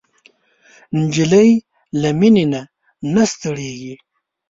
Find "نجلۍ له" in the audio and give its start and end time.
0.99-2.09